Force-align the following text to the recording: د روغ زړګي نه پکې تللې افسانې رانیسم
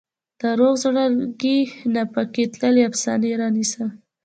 د 0.39 0.41
روغ 0.59 0.73
زړګي 0.83 1.57
نه 1.93 2.03
پکې 2.13 2.43
تللې 2.53 2.83
افسانې 2.89 3.31
رانیسم 3.41 3.89